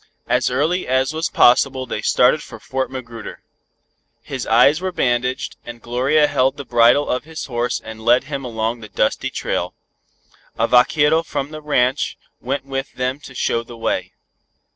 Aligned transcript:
As 0.27 0.49
early 0.49 0.87
as 0.87 1.13
was 1.13 1.29
possible 1.29 1.85
they 1.85 2.01
started 2.01 2.41
for 2.41 2.59
Fort 2.59 2.89
Magruder. 2.89 3.43
His 4.23 4.47
eyes 4.47 4.81
were 4.81 4.91
bandaged, 4.91 5.57
and 5.63 5.79
Gloria 5.79 6.25
held 6.25 6.57
the 6.57 6.65
bridle 6.65 7.07
of 7.07 7.25
his 7.25 7.45
horse 7.45 7.79
and 7.79 8.01
led 8.03 8.23
him 8.23 8.43
along 8.43 8.79
the 8.79 8.89
dusty 8.89 9.29
trail. 9.29 9.75
A 10.57 10.67
vaquero 10.67 11.21
from 11.21 11.51
the 11.51 11.61
ranch 11.61 12.17
went 12.39 12.65
with 12.65 12.93
them 12.93 13.19
to 13.19 13.35
show 13.35 13.61
the 13.61 13.77
way. 13.77 14.11